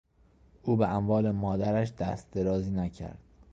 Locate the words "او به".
0.63-0.87